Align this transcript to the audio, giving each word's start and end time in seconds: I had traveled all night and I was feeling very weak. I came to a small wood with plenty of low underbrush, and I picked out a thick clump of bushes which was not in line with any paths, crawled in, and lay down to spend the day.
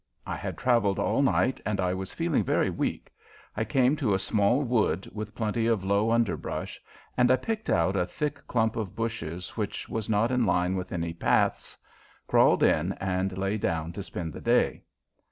I 0.25 0.35
had 0.35 0.57
traveled 0.57 0.97
all 0.97 1.21
night 1.21 1.61
and 1.63 1.79
I 1.79 1.93
was 1.93 2.11
feeling 2.11 2.43
very 2.43 2.71
weak. 2.71 3.13
I 3.55 3.63
came 3.63 3.95
to 3.97 4.15
a 4.15 4.17
small 4.17 4.63
wood 4.63 5.07
with 5.13 5.35
plenty 5.35 5.67
of 5.67 5.83
low 5.83 6.09
underbrush, 6.09 6.81
and 7.15 7.29
I 7.29 7.35
picked 7.35 7.69
out 7.69 7.95
a 7.95 8.07
thick 8.07 8.47
clump 8.47 8.75
of 8.77 8.95
bushes 8.95 9.51
which 9.57 9.87
was 9.87 10.09
not 10.09 10.31
in 10.31 10.43
line 10.43 10.75
with 10.75 10.91
any 10.91 11.13
paths, 11.13 11.77
crawled 12.25 12.63
in, 12.63 12.93
and 12.93 13.37
lay 13.37 13.59
down 13.59 13.91
to 13.93 14.01
spend 14.01 14.33
the 14.33 14.41
day. 14.41 14.81